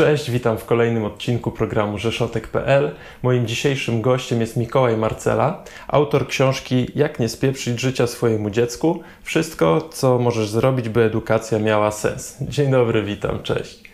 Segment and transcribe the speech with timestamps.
[0.00, 2.90] Cześć, witam w kolejnym odcinku programu Rzeszotek.pl.
[3.22, 9.02] Moim dzisiejszym gościem jest Mikołaj Marcela, autor książki Jak nie spieprzyć życia swojemu dziecku.
[9.22, 12.36] Wszystko, co możesz zrobić, by edukacja miała sens.
[12.40, 13.90] Dzień dobry, witam, cześć.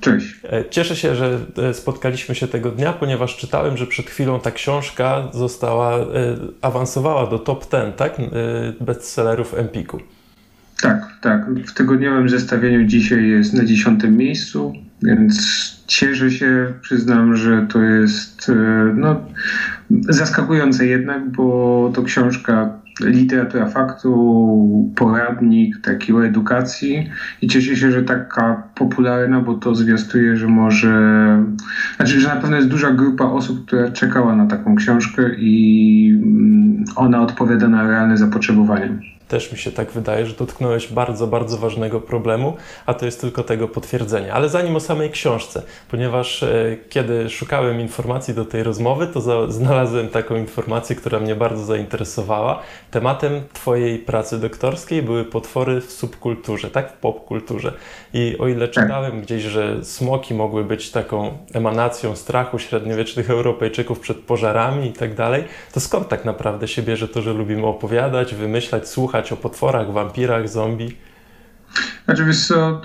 [0.00, 0.34] Cześć.
[0.44, 1.38] E, cieszę się, że
[1.68, 6.04] e, spotkaliśmy się tego dnia, ponieważ czytałem, że przed chwilą ta książka została, e,
[6.62, 8.16] awansowała do top 10, tak?
[8.80, 10.00] Bestsellerów Empiku.
[10.82, 11.50] Tak, tak.
[11.50, 15.36] W tygodniowym zestawieniu dzisiaj jest na dziesiątym miejscu, więc
[15.86, 18.52] cieszę się, przyznam, że to jest
[18.94, 19.20] no,
[19.90, 27.10] zaskakujące jednak, bo to książka literatura faktu, poradnik taki o edukacji
[27.42, 30.94] i cieszę się, że taka popularna, bo to zwiastuje, że może,
[31.96, 36.84] znaczy, że na pewno jest duża grupa osób, która czekała na taką książkę i mm,
[36.96, 39.15] ona odpowiada na realne zapotrzebowanie.
[39.28, 43.42] Też mi się tak wydaje, że dotknąłeś bardzo, bardzo ważnego problemu, a to jest tylko
[43.42, 44.34] tego potwierdzenie.
[44.34, 49.50] Ale zanim o samej książce, ponieważ e, kiedy szukałem informacji do tej rozmowy, to za,
[49.50, 52.62] znalazłem taką informację, która mnie bardzo zainteresowała.
[52.90, 56.92] Tematem Twojej pracy doktorskiej były potwory w subkulturze, tak?
[56.92, 57.72] W popkulturze.
[58.14, 58.84] I o ile tak.
[58.84, 65.14] czytałem gdzieś, że smoki mogły być taką emanacją strachu średniowiecznych Europejczyków przed pożarami i tak
[65.14, 69.36] dalej, to skąd tak naprawdę się bierze to, że lubimy opowiadać, wymyślać, słuchać, słuchać o
[69.36, 70.96] potworach, wampirach, zombie?
[72.04, 72.82] Znaczy wiesz co,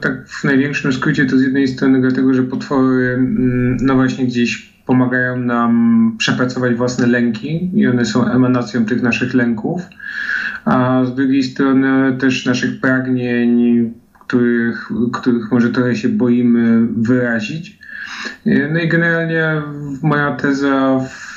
[0.00, 4.72] tak w największym skrócie to z jednej strony dlatego, że potwory mm, no właśnie gdzieś
[4.86, 9.82] pomagają nam przepracować własne lęki i one są emanacją tych naszych lęków,
[10.64, 13.92] a z drugiej strony też naszych pragnień,
[14.26, 17.78] których, których może trochę się boimy wyrazić.
[18.46, 19.62] No i generalnie
[20.02, 21.31] moja teza w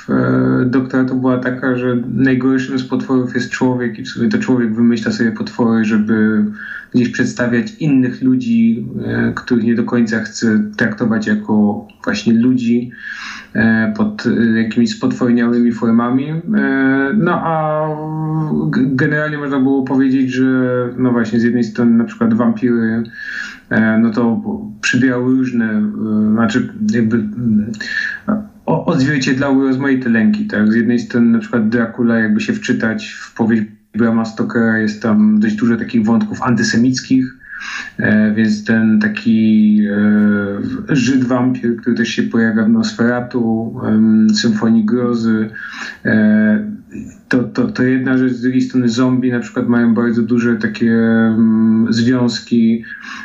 [0.66, 4.76] doktora to była taka, że najgorszym z potworów jest człowiek i w sumie to człowiek
[4.76, 6.46] wymyśla sobie potwory, żeby
[6.96, 12.92] gdzieś przedstawiać innych ludzi, e, których nie do końca chce traktować jako właśnie ludzi
[13.54, 14.24] e, pod
[14.56, 16.34] jakimiś spotworniałymi formami.
[17.18, 17.88] No a
[18.72, 23.04] generalnie można było powiedzieć, że no właśnie z jednej strony na przykład wampiry
[24.00, 24.42] no to
[24.82, 25.92] przybierały różne,
[26.32, 27.24] znaczy jakby
[28.66, 30.48] odzwierciedlały rozmaite lęki.
[30.48, 30.72] Tak?
[30.72, 35.40] Z jednej strony na przykład Dracula, jakby się wczytać w powieść Brama Stokera, jest tam
[35.40, 37.36] dość dużo takich wątków antysemickich,
[38.36, 39.80] więc ten taki
[40.90, 43.76] e, Żyd wampir, który też się pojawia w Nosferatu,
[44.30, 45.50] e, Symfonii Grozy,
[46.06, 46.76] e,
[47.30, 50.96] to, to, to jedna rzecz, z drugiej strony zombie na przykład mają bardzo duże takie
[51.90, 52.84] związki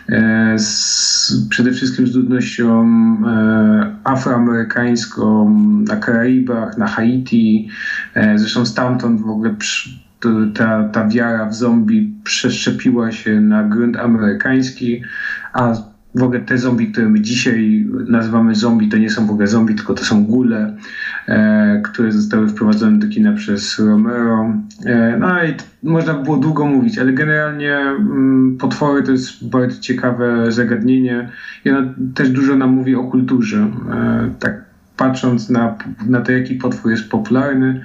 [0.08, 2.86] e, z, przede wszystkim z ludnością
[3.26, 5.50] e, afroamerykańską
[5.88, 7.68] na Karaibach, na Haiti.
[8.14, 9.90] E, zresztą stamtąd w ogóle przy,
[10.54, 15.02] ta, ta wiara w zombie przeszczepiła się na grunt amerykański,
[15.52, 15.74] a
[16.14, 19.74] w ogóle te zombie, które my dzisiaj nazywamy zombie, to nie są w ogóle zombie,
[19.74, 20.76] tylko to są gule,
[21.28, 24.54] e, które zostały wprowadzone do kina przez Romero.
[24.86, 30.52] E, no i można było długo mówić, ale generalnie mm, potwory to jest bardzo ciekawe
[30.52, 31.28] zagadnienie
[31.64, 33.68] i ono też dużo nam mówi o kulturze.
[33.92, 34.59] E, tak
[35.00, 37.80] patrząc na, na to, jaki potwór jest popularny,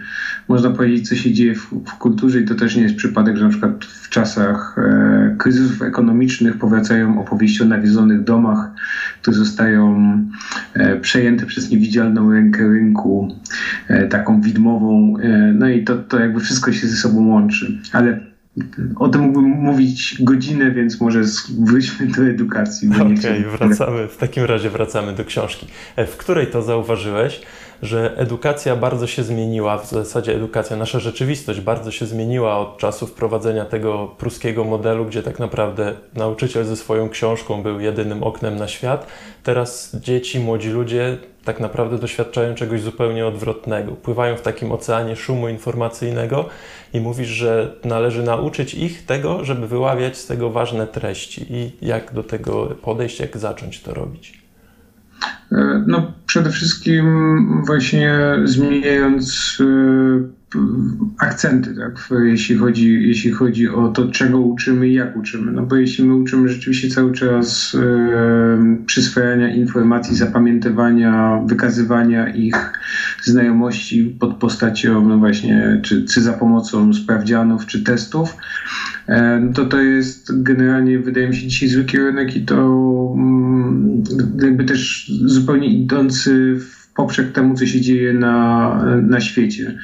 [0.47, 3.43] można powiedzieć, co się dzieje w, w kulturze i to też nie jest przypadek, że
[3.43, 8.69] na przykład w czasach e, kryzysów ekonomicznych powracają opowieści o nawiedzonych domach,
[9.21, 10.17] które zostają
[10.73, 13.35] e, przejęte przez niewidzialną rękę rynku,
[13.87, 17.79] e, taką widmową, e, no i to, to jakby wszystko się ze sobą łączy.
[17.91, 18.34] Ale
[18.95, 21.21] o tym mógłbym mówić godzinę, więc może
[21.59, 22.89] wróćmy do edukacji.
[22.89, 24.07] Okej, okay, wracamy.
[24.07, 25.67] W takim razie wracamy do książki.
[25.95, 27.41] E, w której to zauważyłeś,
[27.81, 33.07] że edukacja bardzo się zmieniła, w zasadzie edukacja, nasza rzeczywistość bardzo się zmieniła od czasu
[33.07, 38.67] wprowadzenia tego pruskiego modelu, gdzie tak naprawdę nauczyciel ze swoją książką był jedynym oknem na
[38.67, 39.07] świat.
[39.43, 43.91] Teraz dzieci, młodzi ludzie tak naprawdę doświadczają czegoś zupełnie odwrotnego.
[43.91, 46.49] Pływają w takim oceanie szumu informacyjnego
[46.93, 52.13] i mówisz, że należy nauczyć ich tego, żeby wyławiać z tego ważne treści i jak
[52.13, 54.41] do tego podejść, jak zacząć to robić.
[55.51, 57.05] E, no, przede wszystkim
[57.65, 59.65] właśnie zmieniając e,
[61.17, 62.19] akcenty, tak?
[62.23, 65.51] jeśli, chodzi, jeśli chodzi o to, czego uczymy i jak uczymy.
[65.51, 72.73] No bo jeśli my uczymy rzeczywiście cały czas e, przyswajania informacji, zapamiętywania, wykazywania ich
[73.23, 78.37] znajomości pod postacią, no właśnie, czy, czy za pomocą sprawdzianów, czy testów,
[79.07, 82.55] e, to to jest generalnie, wydaje mi się, dzisiaj zły kierunek i to
[83.17, 84.03] mm,
[84.41, 89.77] jakby też zupełnie idący w poprzek temu, co się dzieje na, na świecie.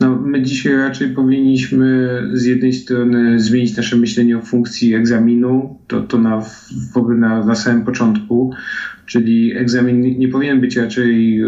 [0.00, 6.00] No, my dzisiaj raczej powinniśmy z jednej strony zmienić nasze myślenie o funkcji egzaminu, to,
[6.00, 6.40] to na,
[6.92, 8.52] w ogóle na, na samym początku,
[9.06, 11.46] czyli egzamin nie powinien być raczej e,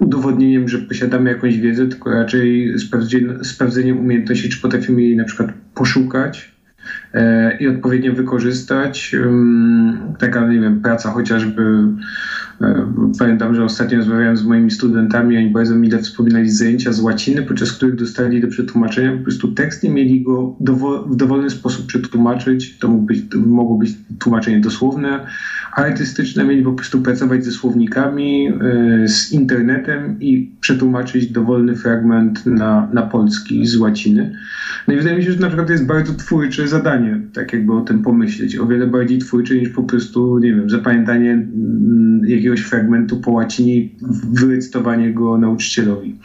[0.00, 2.74] udowodnieniem, że posiadamy jakąś wiedzę, tylko raczej
[3.42, 6.56] sprawdzeniem umiejętności, czy potrafimy jej na przykład poszukać,
[7.14, 9.16] e, i odpowiednio wykorzystać.
[10.18, 11.62] Taka, nie wiem, praca chociażby
[13.18, 17.72] pamiętam, że ostatnio rozmawiałem z moimi studentami, oni bardzo mile wspominali zajęcia z łaciny, podczas
[17.72, 20.56] których dostali do przetłumaczenia po prostu tekst i mieli go
[21.08, 22.78] w dowolny sposób przetłumaczyć.
[22.78, 25.26] To, mógł być, mogło być tłumaczenie dosłowne,
[25.76, 32.88] artystyczne, mieli po prostu pracować ze słownikami, e, z internetem i przetłumaczyć dowolny fragment na,
[32.92, 34.36] na polski z łaciny.
[34.88, 37.80] No i wydaje mi się, że na przykład jest bardzo twórcze zadanie, tak jakby o
[37.80, 38.56] tym pomyśleć.
[38.56, 43.76] O wiele bardziej twórcze niż po prostu, nie wiem, zapamiętanie mm, jakiegoś fragmentu po łacinie
[43.76, 43.96] i
[44.32, 46.18] wyrecytowanie go nauczycielowi.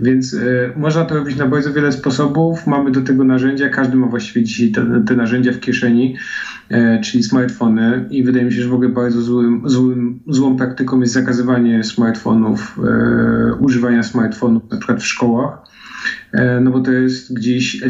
[0.00, 2.66] Więc y, można to robić na bardzo wiele sposobów.
[2.66, 6.16] Mamy do tego narzędzia, każdy ma właściwie dzisiaj te, te narzędzia w kieszeni,
[6.70, 11.00] y, czyli smartfony i wydaje mi się, że w ogóle bardzo złym, złym, złą praktyką
[11.00, 15.66] jest zakazywanie smartfonów, y, używania smartfonów na przykład w szkołach
[16.32, 17.82] E, no bo to jest gdzieś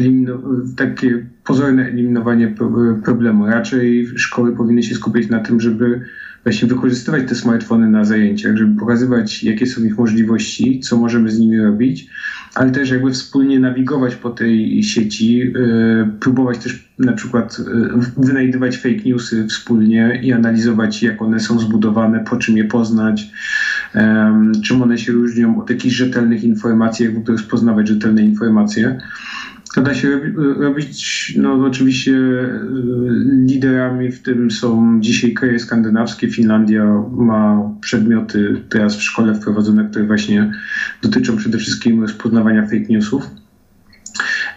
[0.77, 2.55] takie pozorne eliminowanie
[3.03, 3.45] problemu.
[3.45, 6.01] Raczej szkoły powinny się skupić na tym, żeby
[6.47, 11.39] właśnie wykorzystywać te smartfony na zajęciach, żeby pokazywać, jakie są ich możliwości, co możemy z
[11.39, 12.09] nimi robić,
[12.55, 15.53] ale też jakby wspólnie nawigować po tej sieci, yy,
[16.19, 22.19] próbować też na przykład yy, wynajdywać fake newsy wspólnie i analizować, jak one są zbudowane,
[22.19, 23.31] po czym je poznać,
[24.63, 28.99] czym one się różnią od jakichś rzetelnych informacji, jak w ogóle rozpoznawać rzetelne informacje.
[29.83, 30.19] Da się
[30.59, 32.57] robić, no oczywiście y,
[33.45, 36.29] liderami w tym są dzisiaj kraje skandynawskie.
[36.29, 40.51] Finlandia ma przedmioty teraz w szkole wprowadzone, które właśnie
[41.01, 43.23] dotyczą przede wszystkim rozpoznawania fake newsów.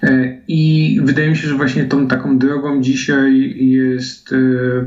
[0.02, 4.37] E, I wydaje mi się, że właśnie tą taką drogą dzisiaj jest e,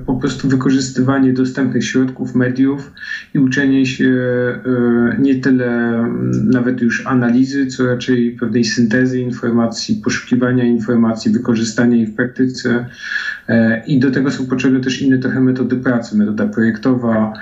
[0.06, 2.92] po prostu wykorzystywanie dostępnych środków, mediów
[3.34, 6.04] i uczenie się e, nie tyle
[6.44, 12.86] nawet już analizy, co raczej pewnej syntezy informacji, poszukiwania informacji, wykorzystania jej w praktyce.
[13.88, 17.34] I do tego są potrzebne też inne trochę metody pracy, metoda projektowa,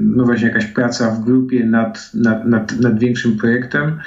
[0.00, 3.98] no właśnie jakaś praca w grupie nad, nad, nad, nad większym projektem.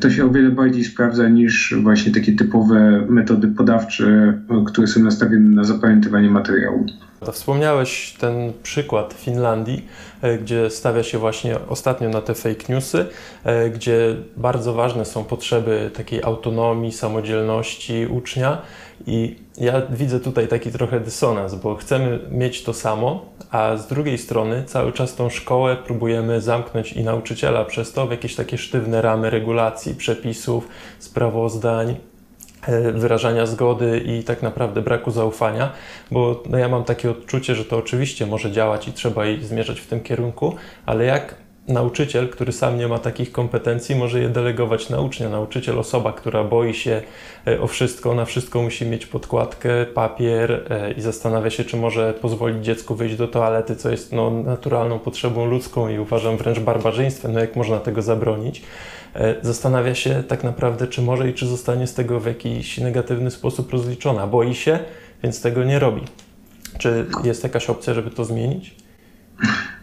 [0.00, 5.50] To się o wiele bardziej sprawdza niż właśnie takie typowe metody podawcze, które są nastawione
[5.50, 6.86] na zapamiętywanie materiału.
[7.24, 9.86] To wspomniałeś ten przykład Finlandii,
[10.22, 13.06] e, gdzie stawia się właśnie ostatnio na te fake newsy,
[13.44, 18.62] e, gdzie bardzo ważne są potrzeby takiej autonomii, samodzielności ucznia.
[19.06, 24.18] I ja widzę tutaj taki trochę dysonans, bo chcemy mieć to samo, a z drugiej
[24.18, 29.02] strony cały czas tą szkołę próbujemy zamknąć i nauczyciela przez to w jakieś takie sztywne
[29.02, 30.68] ramy regulacji, przepisów,
[30.98, 31.96] sprawozdań,
[32.94, 35.72] wyrażania zgody i tak naprawdę braku zaufania,
[36.10, 39.80] bo no ja mam takie odczucie, że to oczywiście może działać i trzeba i zmierzać
[39.80, 40.54] w tym kierunku,
[40.86, 41.34] ale jak
[41.68, 45.28] nauczyciel, który sam nie ma takich kompetencji, może je delegować na ucznia.
[45.28, 47.02] Nauczyciel, osoba, która boi się
[47.46, 52.14] e, o wszystko, na wszystko musi mieć podkładkę, papier e, i zastanawia się, czy może
[52.14, 57.32] pozwolić dziecku wyjść do toalety, co jest no, naturalną potrzebą ludzką i uważam wręcz barbarzyństwem,
[57.32, 58.62] no jak można tego zabronić.
[59.14, 63.30] E, zastanawia się tak naprawdę, czy może i czy zostanie z tego w jakiś negatywny
[63.30, 64.26] sposób rozliczona.
[64.26, 64.78] Boi się,
[65.22, 66.02] więc tego nie robi.
[66.78, 68.76] Czy jest jakaś opcja, żeby to zmienić?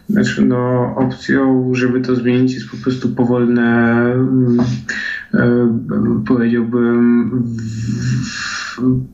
[0.08, 4.60] Znaczy, no, opcją, żeby to zmienić, jest po prostu powolne, mm,
[5.34, 5.68] e,
[6.26, 7.30] powiedziałbym,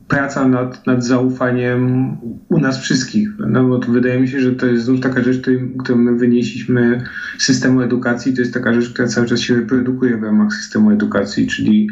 [0.07, 2.17] praca nad, nad zaufaniem
[2.49, 3.29] u nas wszystkich.
[3.39, 5.41] No bo wydaje mi się, że to jest znów taka rzecz,
[5.83, 7.03] którą my wynieśliśmy
[7.37, 8.33] z systemu edukacji.
[8.33, 11.89] To jest taka rzecz, która cały czas się reprodukuje w ramach systemu edukacji, czyli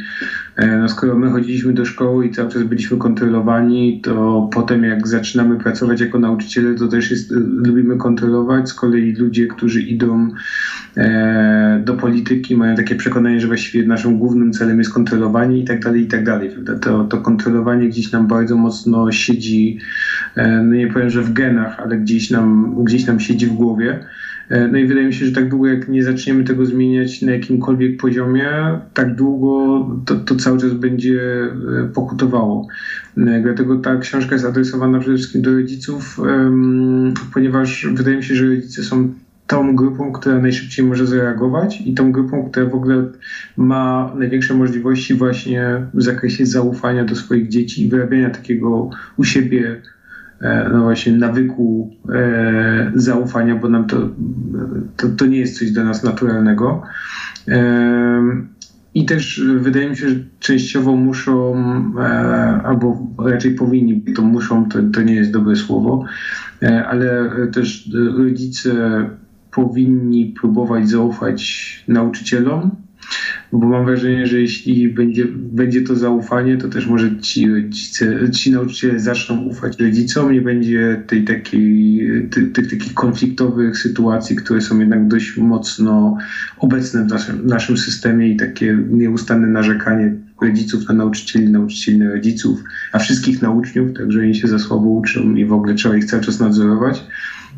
[0.57, 5.57] no skoro my chodziliśmy do szkoły i cały czas byliśmy kontrolowani, to potem jak zaczynamy
[5.57, 8.69] pracować jako nauczyciele, to też jest, lubimy kontrolować.
[8.69, 10.29] Z kolei ludzie, którzy idą
[10.97, 15.79] e, do polityki, mają takie przekonanie, że właściwie naszym głównym celem jest kontrolowanie i tak
[15.79, 16.49] dalej, i tak dalej.
[16.81, 19.79] To, to kontrolowanie gdzieś nam bardzo mocno siedzi,
[20.35, 23.99] e, no nie powiem, że w genach, ale gdzieś nam, gdzieś nam siedzi w głowie.
[24.49, 27.31] E, no i wydaje mi się, że tak długo jak nie zaczniemy tego zmieniać na
[27.31, 28.49] jakimkolwiek poziomie,
[28.93, 31.21] tak długo to, to cały czas będzie
[31.81, 32.67] e, pokutowało.
[33.17, 36.19] Dlatego ta książka jest adresowana przede wszystkim do rodziców,
[37.33, 39.13] ponieważ wydaje mi się, że rodzice są
[39.47, 43.03] tą grupą, która najszybciej może zareagować i tą grupą, która w ogóle
[43.57, 49.81] ma największe możliwości właśnie w zakresie zaufania do swoich dzieci i wyrabiania takiego u siebie
[50.73, 51.89] no właśnie nawyku
[52.95, 54.09] zaufania, bo nam to,
[54.97, 56.83] to, to nie jest coś dla nas naturalnego.
[58.95, 61.63] I też wydaje mi się, że częściowo muszą,
[62.63, 66.05] albo raczej powinni, to muszą, to, to nie jest dobre słowo,
[66.87, 68.73] ale też rodzice
[69.51, 72.71] powinni próbować zaufać nauczycielom,
[73.51, 78.51] bo mam wrażenie, że jeśli będzie, będzie to zaufanie, to też może ci, rodzice, ci
[78.51, 84.79] nauczyciele zaczną ufać rodzicom, nie będzie tej takiej, tych, tych takich konfliktowych sytuacji, które są
[84.79, 86.17] jednak dość mocno
[86.57, 92.63] obecne w naszym, naszym systemie i takie nieustanne narzekanie rodziców na nauczycieli, nauczycieli na rodziców,
[92.91, 96.05] a wszystkich na uczniów, także oni się za słabo uczą i w ogóle trzeba ich
[96.05, 97.03] cały czas nadzorować,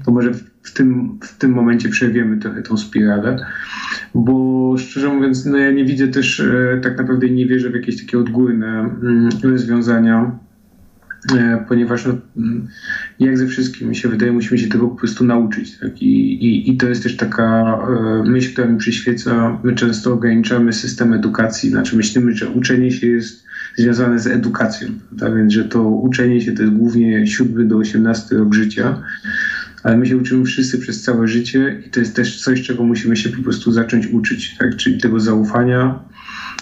[0.06, 0.32] to może
[0.66, 3.46] w tym, w tym momencie przerwiemy trochę tą spiralę,
[4.16, 8.02] bo szczerze mówiąc, no ja nie widzę też, e, tak naprawdę nie wierzę w jakieś
[8.06, 10.40] takie odgórne mm, rozwiązania,
[11.38, 12.68] e, ponieważ no, mm,
[13.20, 15.78] jak ze wszystkim mi się wydaje, musimy się tego po prostu nauczyć.
[15.78, 16.02] Tak?
[16.02, 17.80] I, i, I to jest też taka
[18.24, 19.60] e, myśl, która mi przyświeca.
[19.64, 23.46] My często ograniczamy system edukacji, znaczy myślimy, że uczenie się jest
[23.76, 25.38] związane z edukacją, prawda?
[25.38, 29.02] więc że to uczenie się to jest głównie 7 do 18 rok życia
[29.86, 33.18] ale my się uczymy wszyscy przez całe życie i to jest też coś, czego musimy
[33.18, 34.76] się po prostu zacząć uczyć, tak?
[34.76, 36.00] czyli tego zaufania,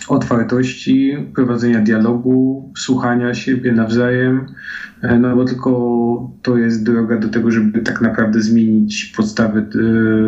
[0.08, 4.46] otwartości, prowadzenia dialogu, słuchania siebie nawzajem,
[5.01, 9.65] e, no bo tylko to jest droga do tego, żeby tak naprawdę zmienić podstawy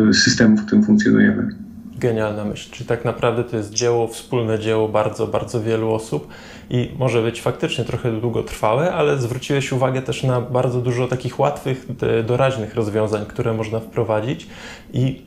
[0.08, 1.65] e, systemu, w którym funkcjonujemy.
[1.98, 2.70] Genialna myśl.
[2.70, 6.28] Czyli tak naprawdę to jest dzieło, wspólne dzieło bardzo, bardzo wielu osób
[6.70, 11.86] i może być faktycznie trochę długotrwałe, ale zwróciłeś uwagę też na bardzo dużo takich łatwych,
[12.26, 14.46] doraźnych rozwiązań, które można wprowadzić
[14.92, 15.22] i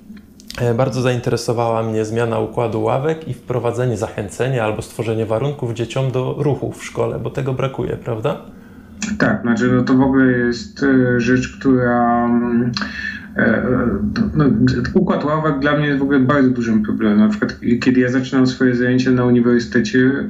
[0.62, 6.36] e, bardzo zainteresowała mnie zmiana układu ławek i wprowadzenie zachęcenia albo stworzenie warunków dzieciom do
[6.38, 8.42] ruchu w szkole, bo tego brakuje, prawda?
[9.18, 12.72] Tak, znaczy no to w ogóle jest e, rzecz, która mm,
[14.36, 14.46] no,
[14.94, 17.20] układ ławek dla mnie jest w ogóle bardzo dużym problemem.
[17.20, 20.26] Na przykład, kiedy ja zaczynam swoje zajęcia na uniwersytecie, e,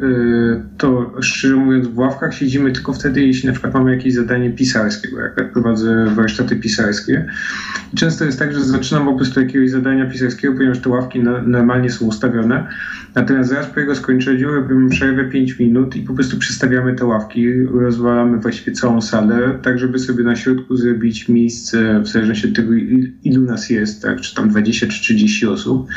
[0.77, 5.09] to szczerze mówiąc, w ławkach siedzimy tylko wtedy, jeśli na przykład mamy jakieś zadanie pisarskie,
[5.11, 7.25] bo jak prowadzę warsztaty pisarskie.
[7.93, 11.89] I często jest tak, że zaczynam po prostu jakiegoś zadania pisarskiego, ponieważ te ławki normalnie
[11.89, 12.67] są ustawione.
[13.15, 17.63] Natomiast zaraz po jego skończeniu robimy przerwę 5 minut i po prostu przestawiamy te ławki,
[17.63, 22.73] rozwalamy właściwie całą salę, tak żeby sobie na środku zrobić miejsce, w zależności od tego,
[23.23, 25.87] ilu nas jest, tak, czy tam 20 czy 30 osób,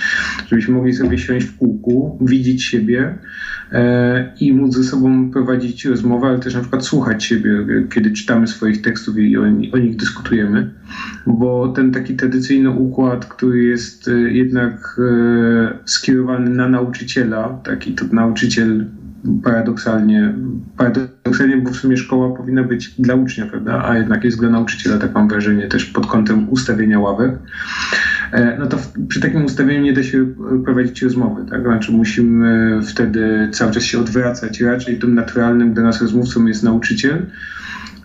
[0.50, 3.18] żebyśmy mogli sobie siąść w kółku, widzieć siebie
[4.40, 7.50] i móc ze sobą prowadzić rozmowę, ale też na przykład słuchać siebie,
[7.94, 10.70] kiedy czytamy swoich tekstów i o, o nich dyskutujemy,
[11.26, 18.04] bo ten taki tradycyjny układ, który jest e, jednak e, skierowany na nauczyciela, taki to
[18.12, 18.86] nauczyciel
[19.44, 20.34] paradoksalnie,
[20.76, 23.84] paradoksalnie, bo w sumie szkoła powinna być dla ucznia, prawda?
[23.88, 27.32] A jednak jest dla nauczyciela, tak mam wrażenie, też pod kątem ustawienia ławek.
[28.32, 30.26] E, no to w, przy takim ustawieniu nie da się
[30.64, 31.62] prowadzić rozmowy, tak?
[31.62, 34.60] Znaczy musimy wtedy cały czas się odwracać.
[34.60, 37.26] Raczej tym naturalnym dla nas rozmówcą jest nauczyciel,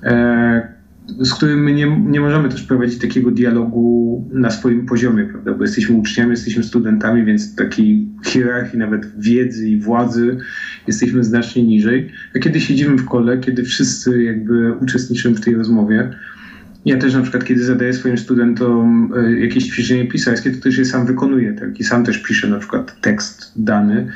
[0.03, 0.77] e,
[1.19, 5.53] z którym my nie, nie możemy też prowadzić takiego dialogu na swoim poziomie, prawda?
[5.53, 10.37] Bo jesteśmy uczniami, jesteśmy studentami, więc takiej hierarchii nawet wiedzy i władzy
[10.87, 12.11] jesteśmy znacznie niżej.
[12.35, 16.09] A kiedy siedzimy w kole, kiedy wszyscy jakby uczestniczymy w tej rozmowie,
[16.87, 20.85] ja też na przykład, kiedy zadaję swoim studentom e, jakieś ćwiczenie pisarskie, to też je
[20.85, 21.79] sam wykonuję, tak?
[21.79, 24.07] I sam też piszę na przykład tekst dany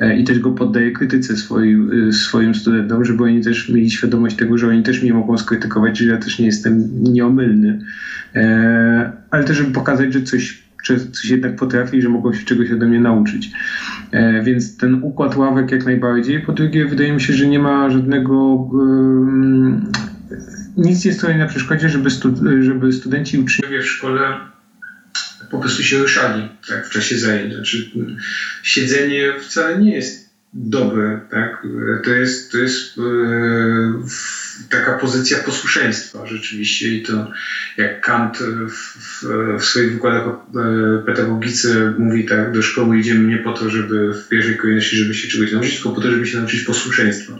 [0.00, 4.36] e, i też go poddaję krytyce swoim, e, swoim studentom, żeby oni też mieli świadomość
[4.36, 7.78] tego, że oni też mnie mogą skrytykować, że ja też nie jestem nieomylny.
[9.30, 10.68] Ale też, żeby pokazać, że coś
[11.12, 13.50] coś jednak potrafi że mogą się czegoś ode mnie nauczyć.
[14.42, 16.40] więc ten układ ławek jak najbardziej.
[16.40, 18.68] Po drugie, wydaje mi się, że nie ma żadnego
[20.78, 22.10] nic nie stoi na przeszkodzie, żeby,
[22.62, 24.40] żeby studenci uczniowie w szkole
[25.50, 27.54] po prostu się ruszali tak, w czasie zajęć.
[27.54, 27.90] Znaczy,
[28.62, 31.20] siedzenie wcale nie jest dobre.
[31.30, 31.66] Tak?
[32.02, 33.02] To jest, to jest e,
[34.68, 37.30] taka pozycja posłuszeństwa rzeczywiście i to
[37.76, 38.38] jak Kant
[38.68, 39.24] w, w,
[39.58, 44.12] w swoich wykładach o e, pedagogice mówi tak, do szkoły idziemy nie po to, żeby
[44.12, 47.32] w pierwszej kolejności, żeby się czegoś nauczyć, tylko po to, żeby się nauczyć posłuszeństwa.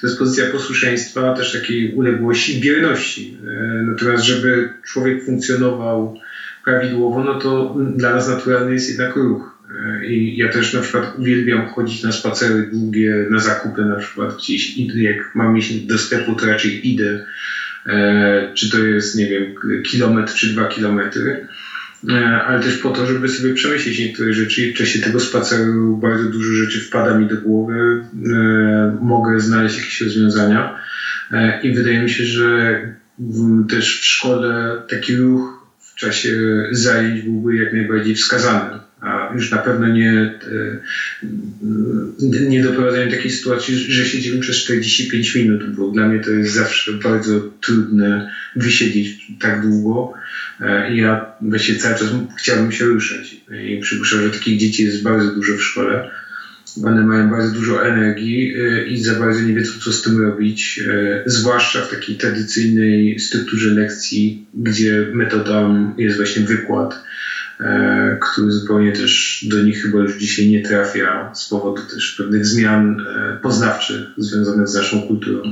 [0.00, 3.38] To jest pozycja posłuszeństwa, też takiej uległości i bierności.
[3.46, 6.20] E, natomiast żeby człowiek funkcjonował
[6.64, 9.57] prawidłowo, no to dla nas naturalny jest jednak ruch.
[9.74, 14.36] E, I ja też na przykład uwielbiam chodzić na spacery długie, na zakupy na przykład
[14.36, 14.78] gdzieś.
[14.94, 17.24] Jak mam iść do sklepu, to raczej idę.
[17.86, 21.46] E, czy to jest, nie wiem, kilometr czy dwa kilometry.
[22.46, 24.72] Ale też po to, żeby sobie przemyśleć niektóre rzeczy.
[24.72, 28.04] W czasie tego spaceru bardzo dużo rzeczy wpada mi do głowy.
[29.00, 30.78] Mogę znaleźć jakieś rozwiązania.
[31.62, 32.80] I wydaje mi się, że
[33.68, 36.36] też w szkole taki ruch w czasie
[36.70, 40.76] zajęć byłby jak najbardziej wskazany a już na pewno nie, e,
[42.22, 46.52] nie doprowadzałem do takiej sytuacji, że siedzimy przez 45 minut, bo dla mnie to jest
[46.52, 48.20] zawsze bardzo trudne
[48.56, 50.12] wysiedzieć tak długo.
[50.60, 53.36] E, ja właśnie cały czas chciałbym się ruszać.
[53.66, 56.10] I przypuszczam, że takich dzieci jest bardzo dużo w szkole.
[56.82, 60.80] One mają bardzo dużo energii e, i za bardzo nie wiedzą, co z tym robić,
[61.26, 67.08] zwłaszcza w takiej tradycyjnej strukturze lekcji, gdzie metodą jest właśnie wykład
[68.20, 73.00] który zupełnie też do nich chyba już dzisiaj nie trafia z powodu też pewnych zmian
[73.00, 75.42] e, poznawczych związanych z naszą kulturą.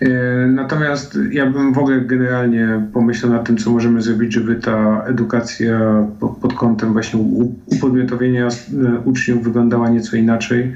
[0.00, 0.08] E,
[0.46, 6.06] natomiast ja bym w ogóle generalnie pomyślał nad tym, co możemy zrobić, żeby ta edukacja
[6.40, 7.20] pod kątem właśnie
[7.66, 8.48] upodmiotowienia
[9.04, 10.74] uczniów wyglądała nieco inaczej.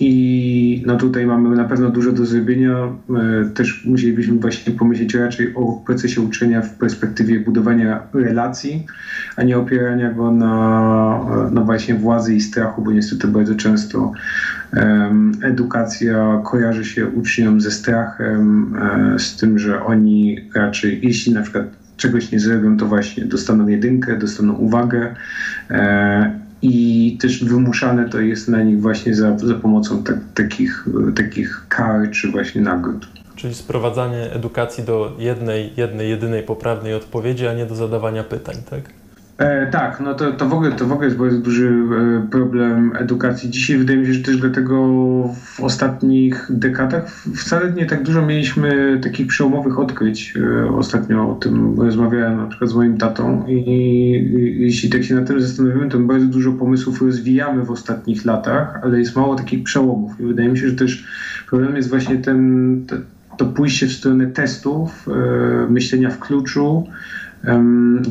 [0.00, 2.76] I no tutaj mamy na pewno dużo do zrobienia.
[2.76, 8.86] E, też musielibyśmy właśnie pomyśleć raczej o procesie uczenia w perspektywie budowania relacji,
[9.36, 14.12] a nie opierania go na, na właśnie władzy i strachu, bo niestety bardzo często
[14.76, 21.42] um, edukacja kojarzy się uczniom ze strachem, um, z tym, że oni raczej, jeśli na
[21.42, 21.64] przykład
[21.96, 25.14] czegoś nie zrobią, to właśnie dostaną jedynkę, dostaną uwagę.
[25.70, 30.86] Um, i też wymuszane to jest na nich właśnie za, za pomocą tak, takich,
[31.16, 33.08] takich kar czy właśnie nagród.
[33.36, 38.99] Czyli sprowadzanie edukacji do jednej, jednej, jedynej poprawnej odpowiedzi, a nie do zadawania pytań, tak?
[39.40, 42.92] E, tak, no to, to, w ogóle, to w ogóle jest bardzo duży e, problem
[42.96, 43.50] edukacji.
[43.50, 44.74] Dzisiaj wydaje mi się, że też dlatego
[45.44, 50.34] w ostatnich dekadach wcale nie tak dużo mieliśmy takich przełomowych odkryć.
[50.36, 55.14] E, ostatnio o tym rozmawiałem na przykład z moim tatą i, i jeśli tak się
[55.14, 59.62] nad tym zastanowimy, to bardzo dużo pomysłów rozwijamy w ostatnich latach, ale jest mało takich
[59.62, 60.20] przełomów.
[60.20, 61.04] I wydaje mi się, że też
[61.50, 62.96] problem jest właśnie ten, te,
[63.36, 66.86] to pójście w stronę testów, e, myślenia w kluczu,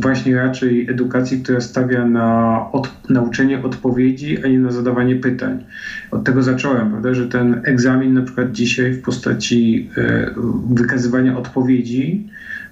[0.02, 5.64] właśnie raczej edukacji, która stawia na od, nauczenie odpowiedzi, a nie na zadawanie pytań.
[6.12, 10.32] Od tego zacząłem, prawda, że ten egzamin na przykład dzisiaj w postaci e,
[10.74, 12.30] wykazywania odpowiedzi,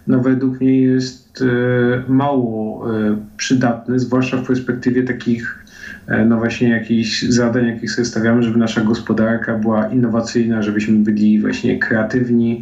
[0.07, 5.67] no według mnie jest e, mało e, przydatny, zwłaszcza w perspektywie takich
[6.25, 11.79] no właśnie jakichś zadań, jakich sobie stawiamy, żeby nasza gospodarka była innowacyjna, żebyśmy byli właśnie
[11.79, 12.61] kreatywni,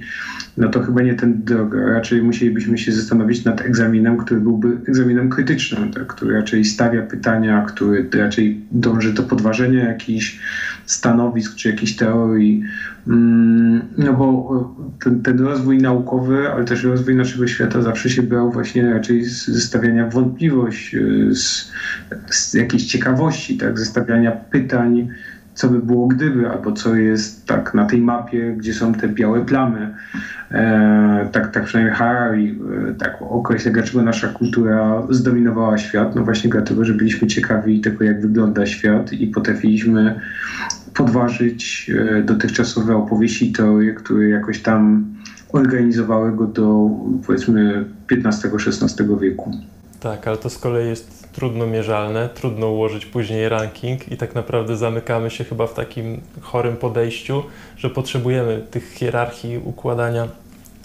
[0.57, 1.85] no to chyba nie ten droga.
[1.85, 6.07] Raczej musielibyśmy się zastanowić nad egzaminem, który byłby egzaminem krytycznym, tak?
[6.07, 10.39] który raczej stawia pytania, który raczej dąży do podważenia jakichś
[10.85, 12.63] stanowisk czy jakichś teorii.
[13.07, 18.51] Mm, no bo ten, ten rozwój naukowy, ale też rozwój naszego świata zawsze się brał
[18.51, 20.95] właśnie raczej z stawiania wątpliwość,
[21.31, 21.71] z,
[22.29, 23.79] z jakiejś ciekawości, tak?
[23.79, 25.07] ze stawiania pytań,
[25.55, 29.45] co by było gdyby, albo co jest tak na tej mapie, gdzie są te białe
[29.45, 29.95] plamy.
[30.51, 36.15] E, tak, tak przynajmniej Harari e, tak określa, dlaczego nasza kultura zdominowała świat.
[36.15, 40.19] No właśnie dlatego, że byliśmy ciekawi tego, jak wygląda świat i potrafiliśmy
[40.93, 45.05] podważyć e, dotychczasowe opowieści i teorie, które jakoś tam
[45.53, 46.89] organizowały go do
[47.27, 49.51] powiedzmy XV-XVI wieku.
[49.99, 54.77] Tak, ale to z kolei jest trudno mierzalne, trudno ułożyć później ranking i tak naprawdę
[54.77, 57.43] zamykamy się chyba w takim chorym podejściu,
[57.77, 60.27] że potrzebujemy tych hierarchii układania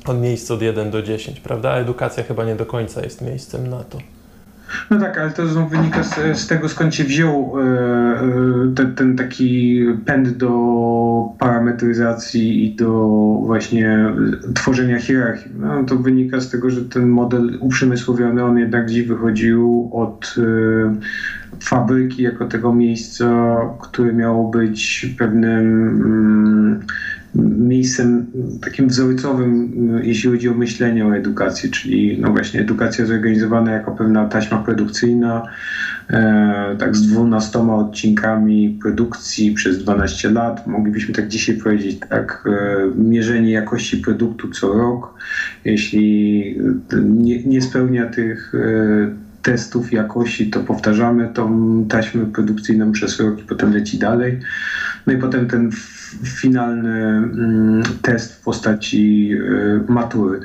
[0.07, 1.71] od miejsca od 1 do 10, prawda?
[1.71, 3.99] A edukacja chyba nie do końca jest miejscem na to.
[4.91, 8.95] No tak, ale to znów wynika z, z tego, skąd się wziął e, e, ten,
[8.95, 10.51] ten, taki pęd do
[11.39, 13.09] parametryzacji i do
[13.47, 14.15] właśnie
[14.55, 15.53] tworzenia hierarchii.
[15.59, 20.95] No, to wynika z tego, że ten model uprzemysłowiony, on jednak gdzieś wychodził od e,
[21.61, 26.81] fabryki jako tego miejsca, które miało być pewnym mm,
[27.35, 28.27] miejscem
[28.63, 29.71] takim wzorcowym,
[30.03, 35.43] jeśli chodzi o myślenie o edukacji, czyli no właśnie edukacja zorganizowana jako pewna taśma produkcyjna,
[36.11, 40.67] e, tak z dwunastoma odcinkami produkcji przez 12 lat.
[40.67, 45.15] Moglibyśmy tak dzisiaj powiedzieć, tak, e, mierzenie jakości produktu co rok.
[45.65, 46.59] Jeśli
[47.03, 53.43] nie, nie spełnia tych e, testów jakości, to powtarzamy tą taśmę produkcyjną przez rok i
[53.43, 54.41] potem leci dalej.
[55.07, 55.71] No i potem ten
[56.25, 59.33] finalny mm, test w postaci
[59.89, 60.41] e, matury.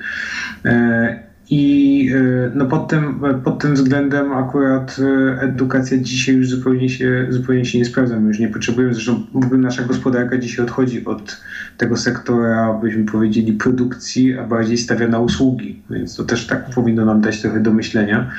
[1.50, 7.28] I e, no pod, tym, pod tym względem akurat e, edukacja dzisiaj już zupełnie się,
[7.30, 8.20] zupełnie się nie sprawdza.
[8.20, 11.42] My już nie potrzebujemy, zresztą nasza gospodarka dzisiaj odchodzi od
[11.78, 15.82] tego sektora, byśmy powiedzieli, produkcji, a bardziej stawia na usługi.
[15.90, 18.32] Więc to też tak powinno nam dać trochę do myślenia.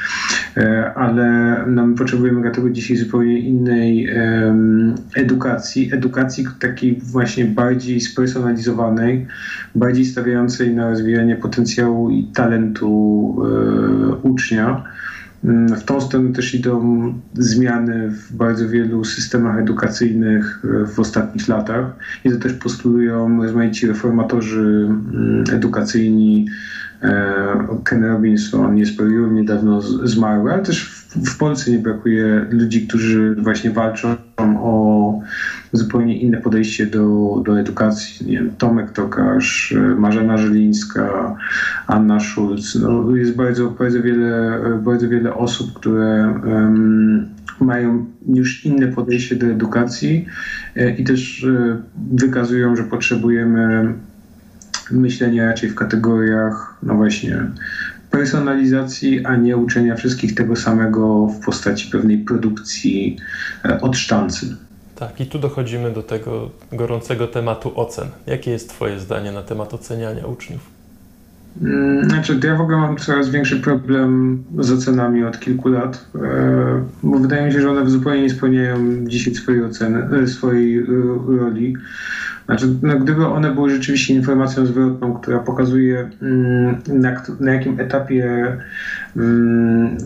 [0.56, 4.08] E, ale no, my potrzebujemy dlatego dzisiaj zupełnie innej
[5.14, 5.90] edukacji.
[5.92, 9.26] Edukacji takiej właśnie bardziej spersonalizowanej,
[9.74, 12.95] bardziej stawiającej na rozwijanie potencjału i talentu
[14.22, 14.84] ucznia.
[15.44, 21.48] Mm, w tą stronę też idą zmiany w bardzo wielu systemach edukacyjnych e, w ostatnich
[21.48, 26.46] latach i to też postulują rozmaici reformatorzy mm, edukacyjni.
[27.02, 33.34] E, Ken Robinson, Jesper Jur niedawno zmarł, ale też w Polsce nie brakuje ludzi, którzy
[33.34, 35.20] właśnie walczą o
[35.72, 38.26] zupełnie inne podejście do, do edukacji.
[38.26, 41.36] Nie wiem, Tomek Tokarz, Marzena Żylińska,
[41.86, 42.74] Anna Schulz.
[42.74, 47.26] No, jest bardzo, bardzo, wiele, bardzo wiele osób, które um,
[47.60, 50.26] mają już inne podejście do edukacji
[50.76, 51.76] e, i też e,
[52.12, 53.94] wykazują, że potrzebujemy
[54.90, 57.46] myślenia raczej w kategoriach, no właśnie,
[58.16, 63.16] personalizacji, a nie uczenia wszystkich tego samego w postaci pewnej produkcji
[63.64, 64.56] e, od sztancy.
[64.94, 68.08] Tak, i tu dochodzimy do tego gorącego tematu ocen.
[68.26, 70.60] Jakie jest Twoje zdanie na temat oceniania uczniów?
[71.62, 76.18] Mm, znaczy, ja w ogóle mam coraz większy problem z ocenami od kilku lat, e,
[77.02, 80.86] bo wydaje mi się, że one zupełnie nie spełniają dzisiaj swojej oceny, e, swojej
[81.38, 81.76] roli.
[82.46, 88.56] Znaczy, no, gdyby one były rzeczywiście informacją zwrotną, która pokazuje mm, na, na jakim etapie
[89.16, 89.96] mm,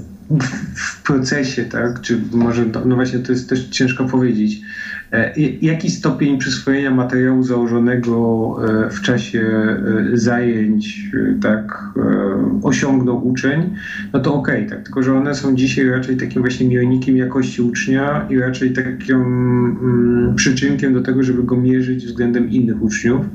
[0.74, 4.60] w procesie, tak, czy może, no właśnie to jest też ciężko powiedzieć,
[5.62, 11.10] jaki stopień przyswojenia materiału założonego e, w czasie e, zajęć
[11.42, 11.90] tak,
[12.62, 13.74] osiągnął uczeń,
[14.12, 17.62] no to okej, okay, tak, tylko że one są dzisiaj raczej takim właśnie miernikiem jakości
[17.62, 23.26] ucznia i raczej takim mm, przyczynkiem do tego, żeby go mierzyć względem innych uczniów,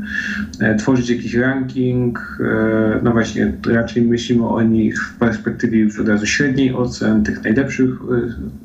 [0.77, 2.39] tworzyć jakiś ranking,
[3.03, 7.89] no właśnie raczej myślimy o nich w perspektywie już od razu średniej ocen, tych najlepszych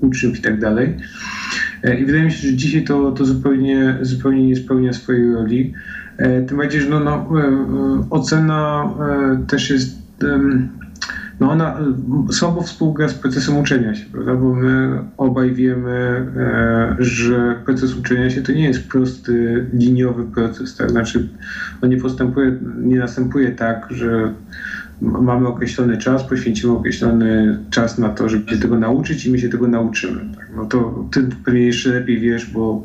[0.00, 0.96] uczniów i tak dalej.
[1.82, 5.72] E, I wydaje mi się, że dzisiaj to, to zupełnie, zupełnie nie spełnia swojej roli.
[6.16, 8.90] E, tym bardziej, że no, no, e, ocena
[9.48, 10.00] też jest
[11.40, 11.78] no ona
[12.30, 14.34] słabo współgra z procesem uczenia się, prawda?
[14.34, 16.26] Bo my obaj wiemy,
[16.98, 20.90] że proces uczenia się to nie jest prosty, liniowy proces, tak?
[20.90, 21.28] Znaczy
[21.82, 24.32] on nie postępuje, nie następuje tak, że
[25.00, 29.48] mamy określony czas, poświęcimy określony czas na to, żeby się tego nauczyć i my się
[29.48, 30.20] tego nauczymy.
[30.36, 30.50] Tak?
[30.56, 32.82] No to ty pewnie jeszcze lepiej wiesz, bo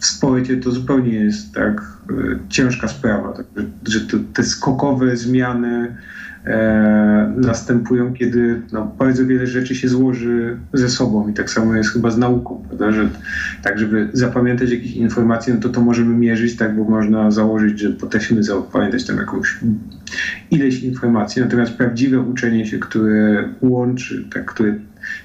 [0.00, 2.14] w sporcie to zupełnie jest tak e,
[2.48, 3.46] ciężka sprawa, tak?
[3.88, 5.96] że, te, te skokowe zmiany
[6.44, 11.90] e, następują, kiedy no, bardzo wiele rzeczy się złoży ze sobą i tak samo jest
[11.90, 12.92] chyba z nauką, prawda?
[12.92, 13.08] że
[13.62, 17.90] tak, żeby zapamiętać jakieś informacje, no to to możemy mierzyć, tak, bo można założyć, że
[17.90, 19.58] potrafimy zapamiętać tam jakąś
[20.50, 24.74] ileś informacji, natomiast prawdziwe uczenie się, które łączy, tak, które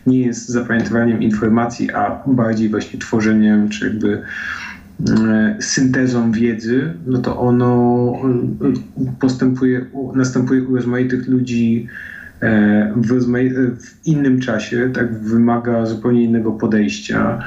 [0.08, 4.22] nie jest zapamiętywaniem informacji, a bardziej właśnie tworzeniem, czy jakby
[5.08, 11.88] E, syntezą wiedzy, no to ono e, postępuje, następuje u rozmaitych ludzi
[12.96, 13.26] w,
[13.84, 17.44] w, innym czasie, tak wymaga zupełnie innego podejścia.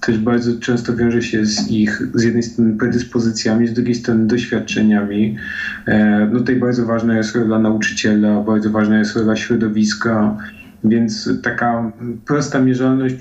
[0.00, 5.36] Też bardzo często wiąże się z ich z jednej strony predyspozycjami, z drugiej strony doświadczeniami.
[6.32, 10.36] No tutaj bardzo ważna jest rola nauczyciela, bardzo ważna jest rola środowiska,
[10.84, 11.92] więc taka
[12.26, 13.16] prosta mierzalność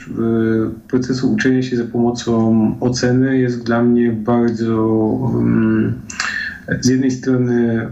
[0.88, 5.94] procesu uczenia się za pomocą oceny jest dla mnie bardzo mm,
[6.80, 7.88] z jednej strony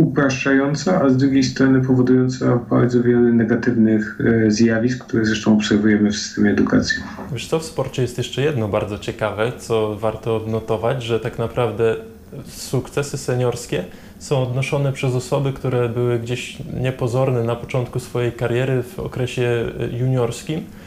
[0.00, 6.16] upraszczająca, a z drugiej strony powodująca bardzo wiele negatywnych y, zjawisk, które zresztą obserwujemy w
[6.16, 6.98] systemie edukacji.
[7.32, 11.96] Wiesz co, w sporcie jest jeszcze jedno bardzo ciekawe, co warto odnotować, że tak naprawdę
[12.46, 13.84] sukcesy seniorskie
[14.18, 20.58] są odnoszone przez osoby, które były gdzieś niepozorne na początku swojej kariery w okresie juniorskim,
[20.58, 20.79] e,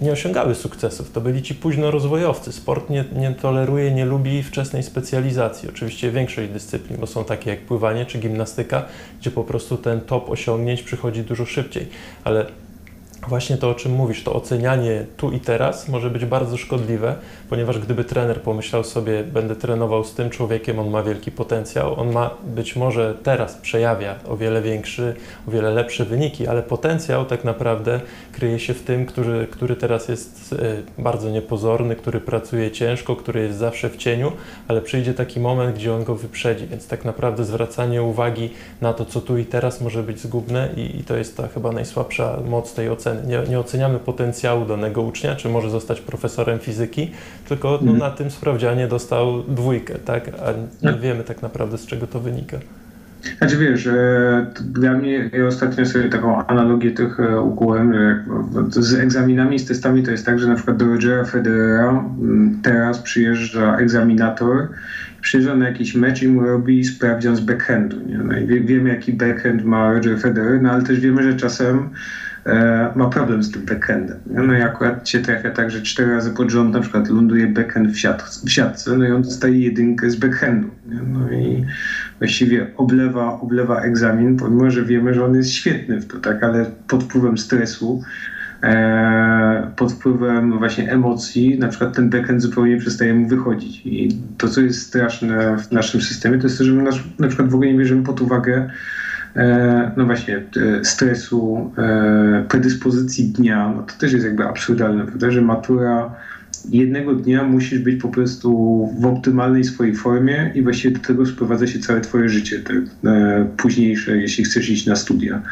[0.00, 1.12] nie osiągały sukcesów.
[1.12, 2.52] To byli ci późno rozwojowcy.
[2.52, 5.68] Sport nie, nie toleruje, nie lubi wczesnej specjalizacji.
[5.68, 8.84] Oczywiście większość dyscyplin, bo są takie jak pływanie czy gimnastyka,
[9.20, 11.88] gdzie po prostu ten top osiągnięć przychodzi dużo szybciej.
[12.24, 12.46] Ale
[13.28, 17.14] właśnie to, o czym mówisz, to ocenianie tu i teraz może być bardzo szkodliwe,
[17.50, 22.12] ponieważ gdyby trener pomyślał sobie, będę trenował z tym człowiekiem, on ma wielki potencjał, on
[22.12, 25.14] ma być może teraz przejawia o wiele większy,
[25.48, 28.00] o wiele lepsze wyniki, ale potencjał tak naprawdę
[28.32, 30.54] kryje się w tym, który, który teraz jest
[30.98, 34.32] e, bardzo niepozorny, który pracuje ciężko, który jest zawsze w cieniu,
[34.68, 39.04] ale przyjdzie taki moment, gdzie on go wyprzedzi, więc tak naprawdę zwracanie uwagi na to,
[39.04, 42.74] co tu i teraz może być zgubne i, i to jest ta chyba najsłabsza moc
[42.74, 47.10] tej oceny nie, nie, oceniamy potencjału danego ucznia, czy może zostać profesorem fizyki,
[47.48, 47.98] tylko no, mhm.
[47.98, 50.28] na tym sprawdzianie dostał dwójkę, tak?
[50.28, 50.52] A
[50.86, 50.98] nie no.
[50.98, 52.56] wiemy tak naprawdę z czego to wynika.
[53.38, 53.88] Znaczy wiesz,
[54.64, 58.24] dla mnie, ja ostatnio sobie taką analogię tych e, ukułem, że
[58.82, 62.04] z egzaminami, z testami to jest tak, że na przykład do Rogera Federera
[62.62, 64.68] teraz przyjeżdża egzaminator,
[65.20, 67.96] przyjeżdża na jakiś mecz i mu robi sprawdzian z backhandu.
[68.06, 68.18] Nie?
[68.18, 71.90] No i wie, wiemy, jaki backhand ma Roger Federer, no ale też wiemy, że czasem
[72.94, 74.18] ma problem z tym backendem.
[74.26, 77.90] No i akurat się trafia tak, że cztery razy pod rząd na przykład ląduje backend
[77.90, 80.68] w, siat, w siatce, no i on dostaje jedynkę z backhandu.
[80.86, 81.64] No i
[82.18, 86.66] właściwie oblewa, oblewa egzamin, pomimo, że wiemy, że on jest świetny w to, tak, ale
[86.88, 88.02] pod wpływem stresu
[88.62, 93.82] e, pod wpływem właśnie emocji, na przykład ten backend zupełnie przestaje mu wychodzić.
[93.86, 97.50] I to, co jest straszne w naszym systemie, to jest to, że my na przykład
[97.50, 98.70] w ogóle nie bierzemy pod uwagę E,
[99.96, 105.42] no właśnie, e, stresu, e, predyspozycji dnia, no to też jest jakby absurdalne, prawda, że
[105.42, 106.14] matura
[106.70, 108.50] jednego dnia musisz być po prostu
[109.00, 112.74] w optymalnej swojej formie i właściwie do tego sprowadza się całe twoje życie, te
[113.56, 115.42] późniejsze, jeśli chcesz iść na studia.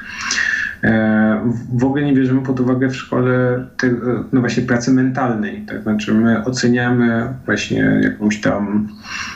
[0.82, 3.90] E, w ogóle nie bierzemy pod uwagę w szkole te,
[4.32, 5.64] no właśnie pracy mentalnej.
[5.68, 5.82] Tak?
[5.82, 9.31] Znaczy my oceniamy właśnie jakąś tam e,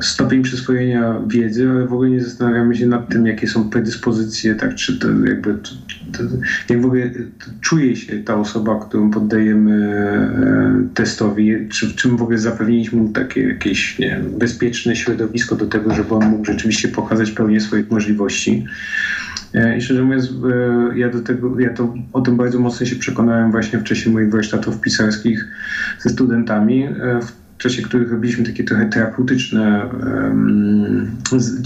[0.00, 4.74] stopień przyswojenia wiedzy, ale w ogóle nie zastanawiamy się nad tym, jakie są predyspozycje, tak?
[4.74, 5.70] czy to jakby to,
[6.12, 6.24] to,
[6.68, 7.10] jak w ogóle
[7.60, 13.48] czuje się ta osoba, którą poddajemy e, testowi, czy, czym w ogóle zapewniliśmy mu takie
[13.48, 18.66] jakieś nie bezpieczne środowisko do tego, żeby on mógł rzeczywiście pokazać pełnię swoich możliwości.
[19.54, 22.96] E, I szczerze mówiąc, e, ja do tego, ja to o tym bardzo mocno się
[22.96, 25.46] przekonałem właśnie w czasie moich warsztatów pisarskich
[25.98, 27.20] ze studentami, e,
[27.58, 31.10] w czasie których robiliśmy takie trochę terapeutyczne um,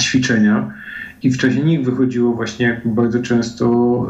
[0.00, 0.72] ćwiczenia.
[1.22, 4.08] I w czasie nich wychodziło właśnie, jak bardzo często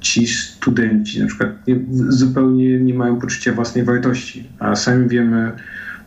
[0.00, 1.76] ci studenci na przykład nie,
[2.08, 5.52] zupełnie nie mają poczucia własnej wartości, a sami wiemy,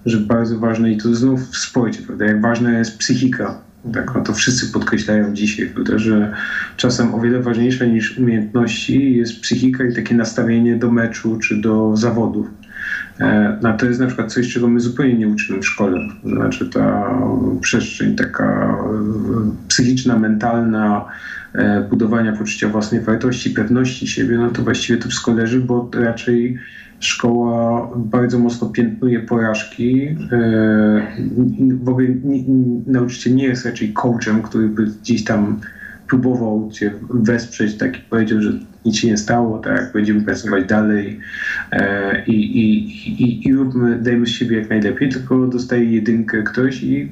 [0.06, 4.23] że bardzo ważne i to znów w sporcie, prawda, jak ważna jest psychika tak, no
[4.23, 6.34] to wszyscy podkreślają dzisiaj, prawda, że
[6.78, 11.97] czasem o wiele ważniejsze niż umiejętności jest psychika i takie nastawienie do meczu czy do
[11.97, 12.47] zawodów.
[13.19, 16.00] E, no to jest na przykład coś, czego my zupełnie nie uczymy w szkole.
[16.23, 17.17] Znaczy ta
[17.62, 21.06] przestrzeń taka e, psychiczna, mentalna,
[21.54, 26.58] e, budowania poczucia własnej wartości, pewności siebie, no to właściwie to wszystko leży, bo raczej
[27.00, 30.08] Szkoła bardzo mocno piętnuje porażki.
[30.32, 31.08] E,
[31.84, 32.08] w ogóle
[32.88, 35.60] nauczyciel nie jest raczej coachem, który by gdzieś tam
[36.08, 38.52] próbował cię wesprzeć, tak powiedział, że
[38.86, 41.20] nic się nie stało, tak, będziemy pracować dalej
[41.72, 42.88] e, i, i,
[43.24, 47.12] i, i róbmy, dajmy z siebie jak najlepiej, tylko dostaje jedynkę ktoś i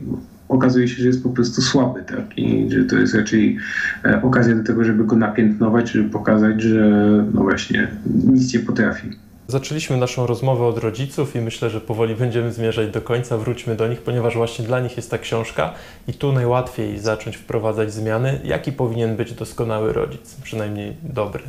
[0.50, 3.58] okazuje się, że jest po prostu słaby, tak, i że to jest raczej
[4.06, 6.89] e, okazja do tego, żeby go napiętnować, żeby pokazać, że
[7.34, 9.24] no właśnie nic nie potrafi.
[9.47, 13.38] Zaczęliśmy naszą rozmowę od rodziców i myślę, że powoli będziemy zmierzać do końca.
[13.38, 15.73] Wróćmy do nich, ponieważ właśnie dla nich jest ta książka
[16.08, 18.39] i tu najłatwiej zacząć wprowadzać zmiany.
[18.43, 21.43] Jaki powinien być doskonały rodzic, przynajmniej dobry?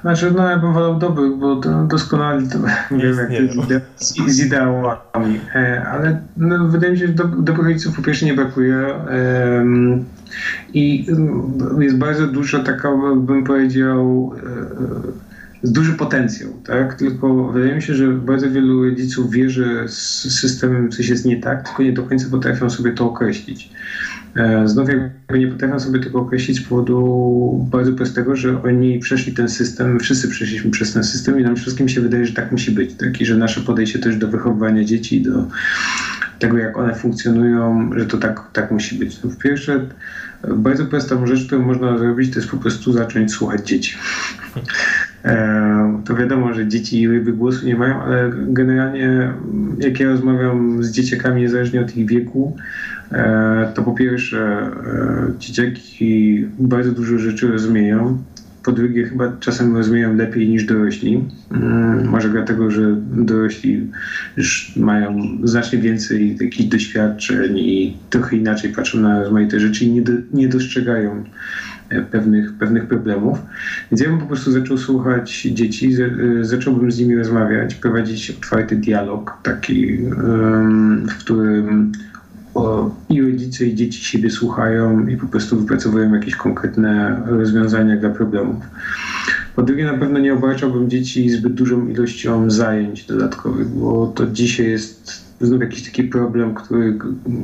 [0.00, 2.58] Znaczy, no ja bym wolał dobry, bo doskonali to
[2.96, 3.62] nie wiem, jak to
[3.96, 8.26] z, z ideałami, e, ale no, wydaje mi się, że do, dobrych rodziców po pierwsze
[8.26, 8.94] nie brakuje
[10.74, 11.06] i
[11.78, 16.94] jest bardzo dużo taka, bym powiedział, jest duży potencjał, tak?
[16.94, 19.98] Tylko wydaje mi się, że bardzo wielu rodziców wie, że z
[20.40, 23.70] systemem coś jest nie tak, tylko nie do końca potrafią sobie to określić.
[24.36, 29.32] E, znów jakby nie potrafią sobie tego określić z powodu bardzo prostego, że oni przeszli
[29.32, 32.70] ten system, wszyscy przeszliśmy przez ten system i nam wszystkim się wydaje, że tak musi
[32.70, 32.94] być.
[32.94, 33.20] Tak?
[33.20, 35.46] I że nasze podejście też do wychowywania dzieci, do
[36.38, 39.22] tego jak one funkcjonują, że to tak, tak musi być.
[39.22, 39.80] No, w pierwsze,
[40.56, 43.96] bardzo prostą rzecz, którą można zrobić, to jest po prostu zacząć słuchać dzieci.
[45.24, 49.32] E, to wiadomo, że dzieci ryby głosu nie mają, ale generalnie
[49.78, 52.56] jak ja rozmawiam z dzieciakami, niezależnie od ich wieku,
[53.12, 58.18] e, to po pierwsze e, dzieciaki bardzo dużo rzeczy rozumieją
[58.64, 61.24] po drugie chyba czasem rozumieją lepiej niż dorośli.
[61.52, 63.90] Mm, może dlatego, że dorośli
[64.36, 70.02] już mają znacznie więcej takich doświadczeń i trochę inaczej patrzą na rozmaite rzeczy i nie,
[70.02, 71.24] do, nie dostrzegają
[72.10, 73.38] pewnych, pewnych problemów.
[73.90, 75.96] Więc ja bym po prostu zaczął słuchać dzieci,
[76.40, 79.98] zacząłbym z nimi rozmawiać, prowadzić otwarty dialog, taki,
[81.08, 81.92] w którym
[83.10, 88.64] i rodzice i dzieci siebie słuchają i po prostu wypracowują jakieś konkretne rozwiązania dla problemów.
[89.56, 94.70] Po drugie, na pewno nie obarczałbym dzieci zbyt dużą ilością zajęć dodatkowych, bo to dzisiaj
[94.70, 95.23] jest
[95.60, 96.98] jakiś taki problem, który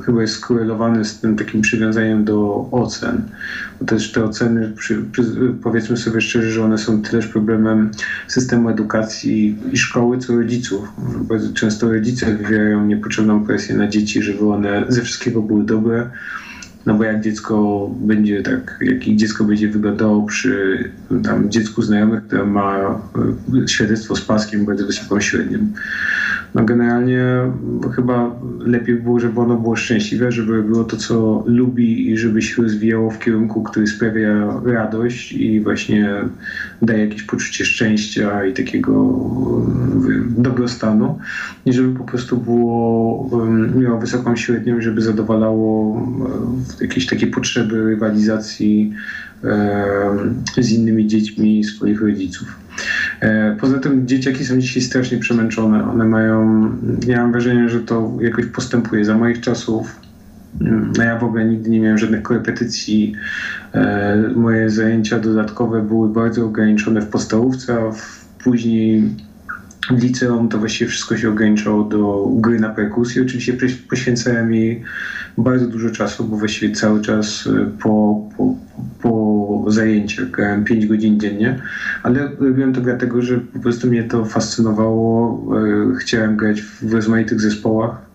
[0.05, 3.23] chyba jest skorelowany z tym takim przywiązaniem do ocen.
[3.81, 5.05] Bo też te oceny, przy,
[5.63, 7.91] powiedzmy sobie szczerze, że one są też problemem
[8.29, 10.89] systemu edukacji i szkoły, co rodziców.
[11.29, 16.11] Bardzo często rodzice wywierają niepotrzebną presję na dzieci, żeby one ze wszystkiego były dobre.
[16.87, 20.85] No bo jak dziecko będzie tak, jak dziecko będzie wyglądało przy
[21.25, 25.59] tam dziecku znajomych, które ma e, świadectwo z paskiem bardzo wysoką średnią,
[26.55, 27.25] no generalnie
[27.97, 32.63] chyba lepiej było, żeby ono było szczęśliwe, żeby było to, co lubi i żeby się
[32.63, 36.11] rozwijało w kierunku, który sprawia radość i właśnie
[36.83, 39.21] daje jakieś poczucie szczęścia i takiego
[40.37, 41.19] dobrostanu,
[41.67, 43.31] nie żeby po prostu było,
[43.77, 46.03] miało wysoką średnią, żeby zadowalało
[46.81, 48.93] jakieś takie potrzeby rywalizacji
[50.59, 52.49] z innymi dziećmi swoich rodziców.
[53.21, 55.91] E, poza tym dzieciaki są dzisiaj strasznie przemęczone.
[55.91, 56.71] One mają,
[57.07, 59.05] ja mam wrażenie, że to jakoś postępuje.
[59.05, 60.01] Za moich czasów
[60.99, 63.15] no ja w ogóle nigdy nie miałem żadnych korepetycji.
[63.75, 67.93] E, moje zajęcia dodatkowe były bardzo ograniczone w podstawówce, a
[68.45, 69.03] później
[69.91, 73.23] w liceum to właściwie wszystko się ograniczało do gry na perkusji.
[73.23, 73.57] Oczywiście
[73.89, 74.83] poświęcałem jej
[75.39, 78.55] bardzo dużo czasu, bo właściwie cały czas e, po, po,
[79.03, 81.63] po zajęciach grałem 5 godzin dziennie,
[82.03, 85.41] ale robiłem to dlatego, że po prostu mnie to fascynowało.
[85.93, 88.11] E, chciałem grać w rozmaitych zespołach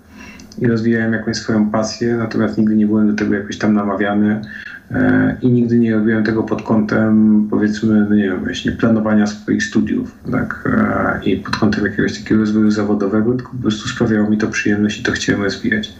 [0.60, 4.42] i rozwijałem jakąś swoją pasję, natomiast nigdy nie byłem do tego jakoś tam namawiany.
[4.92, 9.64] E, i nigdy nie robiłem tego pod kątem, powiedzmy, no nie wiem, właśnie planowania swoich
[9.64, 10.70] studiów, tak,
[11.24, 15.00] e, i pod kątem jakiegoś takiego rozwoju zawodowego, tylko po prostu sprawiało mi to przyjemność
[15.00, 15.94] i to chciałem rozwijać.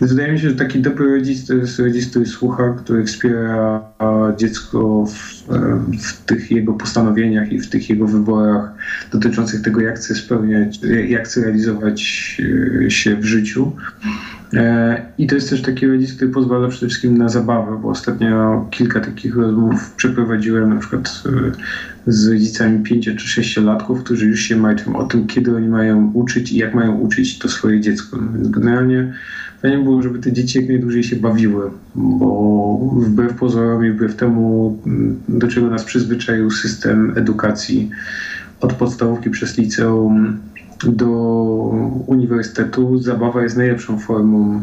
[0.00, 3.80] Więc wydaje mi się, że taki dobry rodzic to jest rodzic, który słucha, który wspiera
[4.36, 8.72] dziecko w, e, w tych jego postanowieniach i w tych jego wyborach
[9.12, 12.00] dotyczących tego, jak chce spełniać, jak chce realizować
[12.88, 13.72] się w życiu.
[14.54, 18.66] E, I to jest też taki rodzic, który pozwala przede wszystkim na zabawę, bo ostatnio
[18.70, 24.40] kilka takich rozmów przeprowadziłem na przykład e, z rodzicami 5 czy 6 latków, którzy już
[24.40, 28.16] się martwią o tym, kiedy oni mają uczyć i jak mają uczyć to swoje dziecko.
[28.16, 29.12] No więc generalnie
[29.62, 34.78] fajnie było, żeby te dzieci jak najdłużej się bawiły, bo wbrew pozorom i wbrew temu,
[35.28, 37.90] do czego nas przyzwyczaił system edukacji
[38.60, 40.38] od podstawówki przez liceum,
[40.84, 41.10] do
[42.06, 42.98] uniwersytetu.
[42.98, 44.62] Zabawa jest najlepszą formą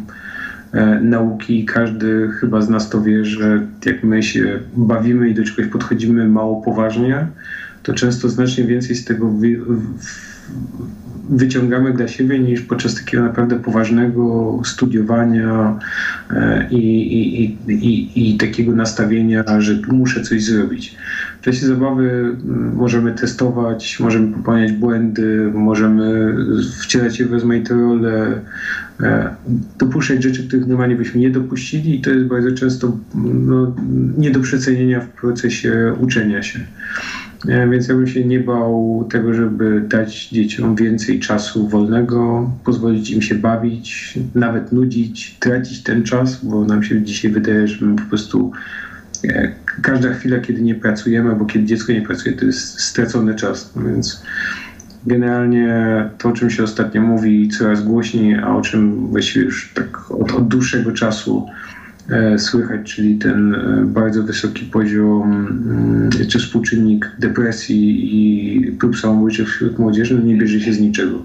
[0.71, 1.65] e, nauki.
[1.65, 6.27] Każdy chyba z nas to wie, że jak my się bawimy i do czegoś podchodzimy
[6.27, 7.27] mało poważnie,
[7.83, 9.29] to często znacznie więcej z tego
[11.29, 15.79] wyciągamy dla siebie niż podczas takiego naprawdę poważnego studiowania
[16.31, 20.97] e, i, i, i, i, takiego nastawienia, że muszę coś zrobić.
[21.41, 26.35] W czasie zabawy mm, możemy testować, możemy popełniać błędy, możemy
[26.81, 28.41] wcielać się w rozmaite role,
[29.01, 29.35] e,
[29.79, 33.75] dopuszczać rzeczy, których normalnie byśmy nie dopuścili i to jest bardzo często no,
[34.17, 36.59] nie do przecenienia w procesie uczenia się.
[37.47, 43.11] E, więc ja bym się nie bał tego, żeby dać dzieciom więcej czasu wolnego, pozwolić
[43.11, 47.95] im się bawić, nawet nudzić, tracić ten czas, bo nam się dzisiaj wydaje, że my
[47.95, 48.51] po prostu
[49.23, 49.51] e,
[49.81, 53.73] każda chwila, kiedy nie pracujemy, albo kiedy dziecko nie pracuje, to jest stracony czas.
[53.87, 54.23] Więc
[55.05, 55.69] generalnie
[56.17, 60.31] to, o czym się ostatnio mówi coraz głośniej, a o czym właściwie już tak od,
[60.31, 61.47] od dłuższego czasu
[62.37, 69.79] słychać, czyli ten e, bardzo wysoki poziom mm, czy współczynnik depresji i prób samobójczych wśród
[69.79, 71.23] młodzieży no nie bierze się z niczego.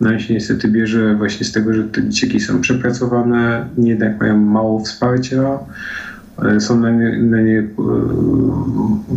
[0.00, 4.38] No i się niestety bierze właśnie z tego, że te dzieciaki są przepracowane, jednak mają
[4.38, 5.58] mało wsparcia,
[6.42, 7.64] e, są na nie, na nie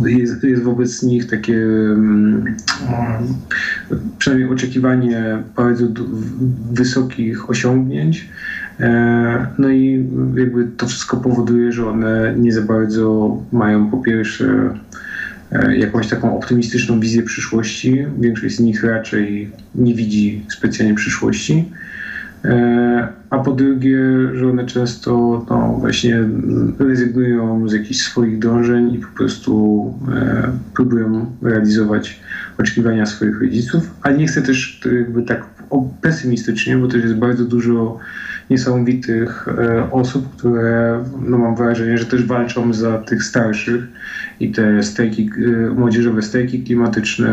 [0.06, 2.54] jest, jest, wobec nich takie mm,
[4.18, 5.86] przynajmniej oczekiwanie bardzo
[6.72, 8.63] wysokich osiągnięć, E,
[9.58, 10.06] no i
[10.36, 14.74] jakby to wszystko powoduje, że one nie za bardzo mają po pierwsze
[15.52, 18.06] e, jakąś taką optymistyczną wizję przyszłości.
[18.18, 21.72] Większość z nich raczej nie widzi specjalnie przyszłości.
[23.30, 23.98] a po drugie,
[24.34, 25.10] że one często
[25.50, 26.24] no, właśnie
[26.78, 29.94] rezygnują z jakichś swoich dążeń i po prostu
[30.74, 32.20] próbują realizować
[32.58, 35.46] oczekiwania swoich rodziców, ale nie chcę też jakby tak
[36.00, 37.98] pesymistycznie, bo też jest bardzo dużo
[38.50, 43.84] niesamowitych e, osób, które no mam wrażenie, że też walczą za tych starszych
[44.40, 47.28] i te strajki, e, młodzieżowe strajki klimatyczne,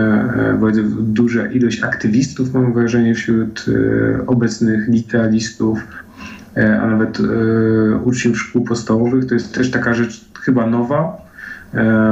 [0.53, 3.65] e, bardzo duża ilość aktywistów mam wrażenie wśród
[4.27, 5.79] obecnych licealistów,
[6.55, 7.17] a nawet
[8.03, 9.25] uczniów szkół podstawowych.
[9.25, 11.17] To jest też taka rzecz chyba nowa,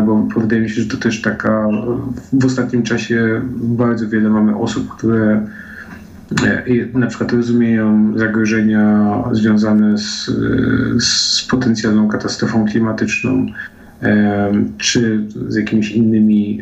[0.05, 1.67] bo wydaje mi się, że to też taka
[2.33, 5.47] w ostatnim czasie bardzo wiele mamy osób, które
[6.93, 10.31] na przykład rozumieją zagrożenia związane z,
[11.03, 13.45] z potencjalną katastrofą klimatyczną,
[14.77, 16.61] czy z jakimiś innymi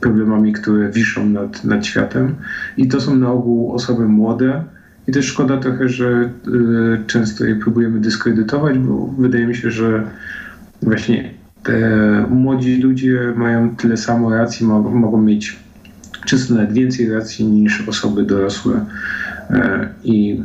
[0.00, 2.34] problemami, które wiszą nad, nad światem.
[2.76, 4.64] I to są na ogół osoby młode.
[5.08, 6.28] I też szkoda trochę, że e,
[7.06, 10.02] często je próbujemy dyskredytować, bo wydaje mi się, że
[10.82, 11.30] właśnie
[11.62, 15.65] te młodzi ludzie mają tyle samo racji, mogą mieć
[16.26, 18.84] często nawet więcej racji niż osoby dorosłe.
[19.50, 20.42] E, i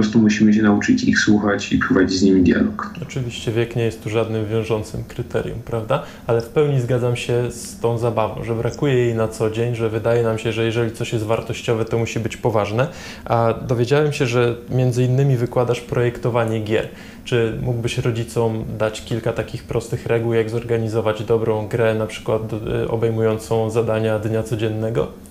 [0.00, 2.94] prostu musimy się nauczyć ich słuchać i prowadzić z nimi dialog.
[3.02, 6.02] Oczywiście wiek nie jest tu żadnym wiążącym kryterium, prawda?
[6.26, 9.90] Ale w pełni zgadzam się z tą zabawą, że brakuje jej na co dzień, że
[9.90, 12.88] wydaje nam się, że jeżeli coś jest wartościowe, to musi być poważne.
[13.24, 16.88] A dowiedziałem się, że między innymi wykładasz projektowanie gier.
[17.24, 22.88] Czy mógłbyś rodzicom dać kilka takich prostych reguł, jak zorganizować dobrą grę, na przykład e,
[22.88, 25.29] obejmującą zadania dnia codziennego?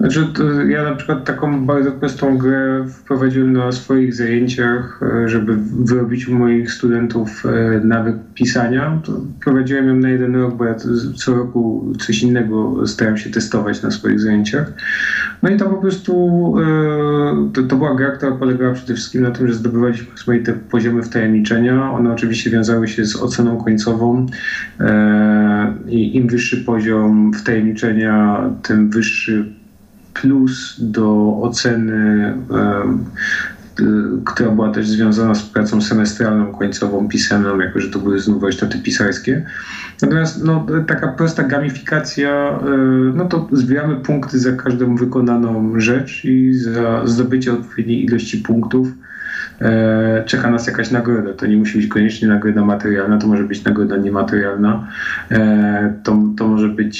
[0.00, 0.26] Znaczy,
[0.68, 6.34] ja na przykład taką bardzo prostą grę wprowadziłem na swoich zajęciach, e, żeby wyrobić u
[6.34, 9.00] moich studentów e, nawyk pisania.
[9.04, 9.12] To
[9.44, 10.74] prowadziłem ją na jeden rok, bo ja
[11.16, 14.72] co roku coś innego starałem się testować na swoich zajęciach.
[15.42, 19.30] No i to po prostu e, to, to była gra, która polegała przede wszystkim na
[19.30, 21.92] tym, że zdobywaliśmy te poziomy wtajemniczenia.
[21.92, 24.26] One oczywiście wiązały się z oceną końcową
[25.88, 29.56] i im wyższy poziom wtajemniczenia, tym wyższy
[30.20, 32.34] plus do oceny,
[34.24, 38.78] która była też związana z pracą semestralną, końcową, pisemną, jako że to były znów warsztaty
[38.78, 39.46] pisarskie.
[40.02, 42.76] Natomiast no, taka prosta gamifikacja, e,
[43.14, 48.88] no to zbieramy punkty za każdą wykonaną rzecz i za zdobycie odpowiedniej ilości punktów
[49.60, 51.32] E, czeka nas jakaś nagroda.
[51.32, 54.88] To nie musi być koniecznie nagroda materialna, to może być nagroda niematerialna.
[55.30, 56.96] E, to, to może być,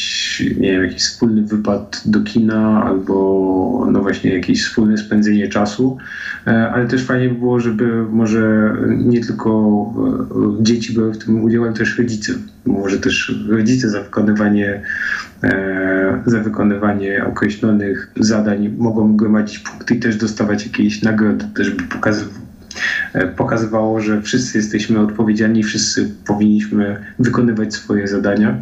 [0.60, 5.98] nie wiem, jakiś wspólny wypad do kina albo no właśnie jakieś wspólne spędzenie czasu,
[6.46, 9.76] e, ale też fajnie by było, żeby może nie tylko
[10.60, 12.32] dzieci były w tym udział, ale też rodzice.
[12.66, 14.82] Może też rodzice za wykonywanie
[16.26, 22.46] za wykonywanie określonych zadań mogą gromadzić punkty i też dostawać jakieś nagrody, też by pokazywać
[23.12, 28.56] E, pokazywało, że wszyscy jesteśmy odpowiedzialni, wszyscy powinniśmy wykonywać swoje zadania.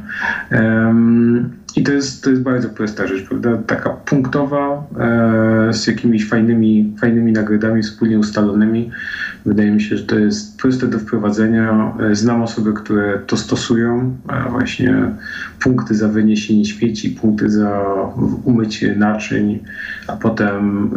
[1.76, 3.58] I to jest, to jest bardzo prosta rzecz, prawda?
[3.66, 4.86] Taka punktowa,
[5.68, 8.90] e, z jakimiś fajnymi, fajnymi nagrodami wspólnie ustalonymi.
[9.46, 11.94] Wydaje mi się, że to jest proste do wprowadzenia.
[12.10, 14.16] E, znam osoby, które to stosują.
[14.50, 14.94] Właśnie
[15.60, 17.82] punkty za wyniesienie śmieci, punkty za
[18.44, 19.58] umycie naczyń,
[20.06, 20.90] a potem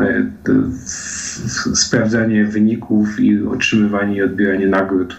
[1.73, 5.17] sprawdzanie wyników i otrzymywanie i odbieranie nagród.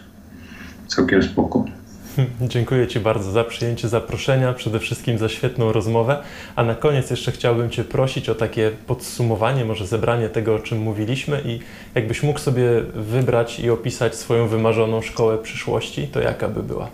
[0.86, 1.77] Całkiem spoko.
[2.52, 6.22] Dziękuję Ci bardzo za przyjęcie zaproszenia, przede wszystkim za świetną rozmowę.
[6.56, 10.78] A na koniec jeszcze chciałbym Cię prosić o takie podsumowanie, może zebranie tego, o czym
[10.78, 11.60] mówiliśmy i
[11.94, 16.90] jakbyś mógł sobie wybrać i opisać swoją wymarzoną szkołę przyszłości, to jaka by była?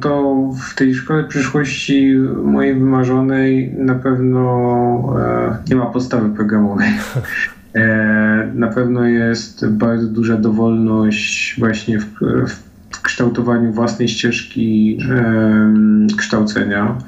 [0.00, 0.34] To
[0.70, 4.44] w tej szkole przyszłości mojej wymarzonej na pewno
[5.20, 6.88] e, nie ma podstawy programowej.
[7.74, 12.73] E, na pewno jest bardzo duża dowolność właśnie w, w
[13.04, 14.98] kształtowaniu własnej ścieżki
[16.16, 16.98] kształcenia.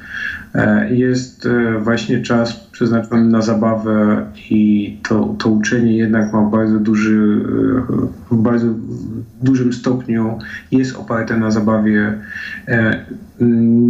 [0.55, 1.49] E, jest
[1.80, 7.44] właśnie czas przeznaczony na zabawę i to, to uczenie jednak ma bardzo duży,
[8.30, 8.66] w bardzo
[9.42, 10.38] dużym stopniu
[10.72, 12.14] jest oparte na zabawie.
[12.68, 13.05] E,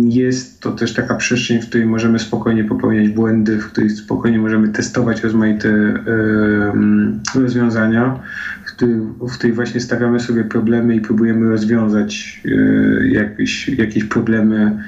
[0.08, 4.68] jest to też taka przestrzeń, w której możemy spokojnie popełniać błędy, w której spokojnie możemy
[4.68, 5.94] testować rozmaite
[7.34, 8.18] rozwiązania,
[9.20, 14.78] w której właśnie stawiamy sobie problemy i próbujemy rozwiązać e, jakieś, jakieś problemy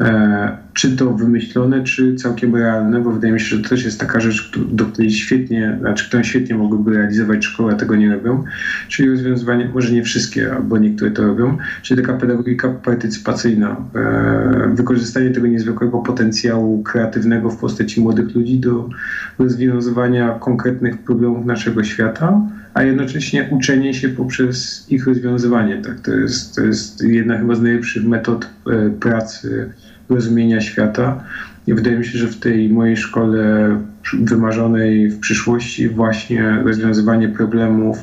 [0.00, 4.00] E, czy to wymyślone, czy całkiem realne, bo wydaje mi się, że to też jest
[4.00, 8.44] taka rzecz, do której świetnie, znaczy którą świetnie mogłyby realizować szkoły, a tego nie robią,
[8.88, 15.30] czyli rozwiązywanie, może nie wszystkie, albo niektóre to robią, czyli taka pedagogika partycypacyjna, e, wykorzystanie
[15.30, 18.88] tego niezwykłego potencjału kreatywnego w postaci młodych ludzi do
[19.38, 22.40] rozwiązywania konkretnych problemów naszego świata,
[22.74, 25.82] a jednocześnie uczenie się poprzez ich rozwiązywanie.
[25.82, 26.00] Tak?
[26.00, 29.72] To, jest, to jest jedna chyba z najlepszych metod e, pracy,
[30.08, 31.24] rozumienia świata.
[31.66, 33.76] I wydaje mi się, że w tej mojej szkole
[34.20, 37.98] wymarzonej w przyszłości właśnie rozwiązywanie problemów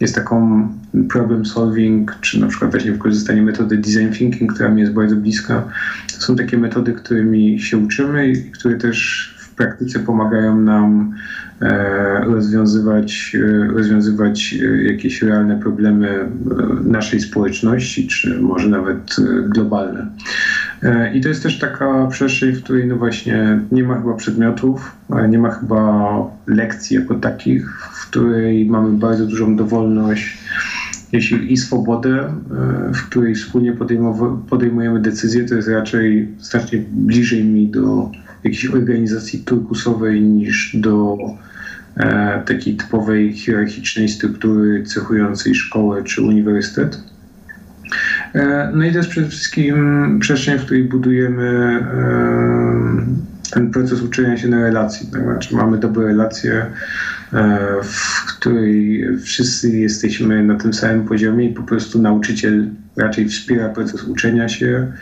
[0.00, 0.68] jest taką
[1.10, 5.64] problem solving, czy na przykład właśnie wykorzystanie metody design thinking, która mi jest bardzo bliska.
[6.14, 11.12] To są takie metody, którymi się uczymy i które też w praktyce pomagają nam
[11.62, 16.28] e, rozwiązywać, e, rozwiązywać e, jakieś realne problemy
[16.84, 19.16] naszej społeczności, czy może nawet
[19.48, 20.06] globalne.
[21.14, 24.96] I to jest też taka przestrzeń, w której no właśnie nie ma chyba przedmiotów,
[25.28, 30.38] nie ma chyba lekcji jako takich, w której mamy bardzo dużą dowolność
[31.12, 32.32] jeśli i swobodę,
[32.94, 33.76] w której wspólnie
[34.50, 38.10] podejmujemy decyzje, to jest raczej znacznie bliżej mi do
[38.44, 41.18] jakiejś organizacji turkusowej niż do
[41.96, 47.00] e, takiej typowej hierarchicznej struktury cechującej szkołę czy uniwersytet.
[48.34, 54.36] E, no i to jest przede wszystkim przestrzeń, w której budujemy e, ten proces uczenia
[54.36, 55.06] się na relacji.
[55.12, 55.22] Tak?
[55.22, 56.66] Znaczy mamy dobre relacje,
[57.32, 63.68] e, w której wszyscy jesteśmy na tym samym poziomie i po prostu nauczyciel raczej wspiera
[63.68, 64.92] proces uczenia się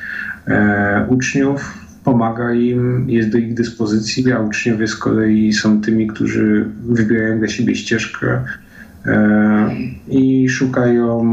[0.46, 6.66] e, uczniów, pomaga im, jest do ich dyspozycji, a uczniowie z kolei są tymi, którzy
[6.88, 8.44] wybierają dla siebie ścieżkę
[9.06, 9.76] e,
[10.08, 11.24] i szukają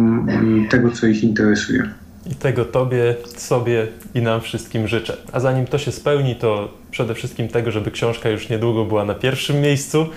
[0.69, 1.89] tego, co ich interesuje.
[2.31, 5.17] I tego Tobie, sobie i nam wszystkim życzę.
[5.31, 9.15] A zanim to się spełni, to przede wszystkim tego, żeby książka już niedługo była na
[9.15, 10.07] pierwszym miejscu.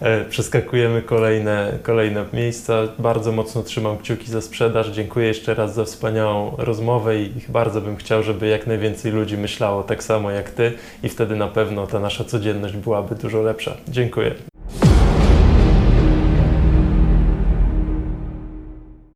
[0.00, 2.82] E, przeskakujemy kolejne, kolejne miejsca.
[2.98, 4.88] Bardzo mocno trzymam kciuki za sprzedaż.
[4.88, 9.82] Dziękuję jeszcze raz za wspaniałą rozmowę i bardzo bym chciał, żeby jak najwięcej ludzi myślało
[9.82, 13.76] tak samo jak Ty i wtedy na pewno ta nasza codzienność byłaby dużo lepsza.
[13.88, 14.34] Dziękuję.